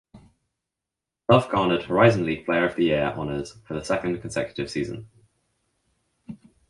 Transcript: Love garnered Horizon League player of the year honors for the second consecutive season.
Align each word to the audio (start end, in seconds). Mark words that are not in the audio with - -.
Love 1.29 1.47
garnered 1.51 1.83
Horizon 1.83 2.25
League 2.25 2.43
player 2.43 2.65
of 2.65 2.75
the 2.75 2.85
year 2.85 3.13
honors 3.15 3.57
for 3.67 3.75
the 3.75 3.85
second 3.85 4.19
consecutive 4.19 4.71
season. 4.71 5.07